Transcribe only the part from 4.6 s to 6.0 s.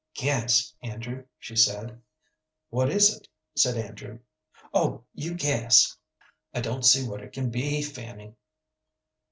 "Oh, you guess."